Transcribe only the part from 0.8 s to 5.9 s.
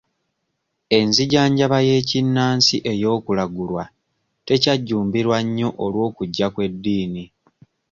Enzijanjaba y'ekinnansi ey'okulagulwa tekyajjumbirwa nnyo